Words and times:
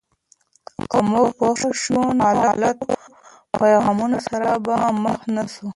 که 0.89 0.97
موږ 1.11 1.27
پوه 1.39 1.53
شو، 1.81 1.99
نو 2.19 2.27
د 2.35 2.37
غلطو 2.47 2.91
پیغامونو 3.59 4.17
سره 4.27 4.49
به 4.63 4.73
مخ 5.03 5.21
نسو. 5.35 5.67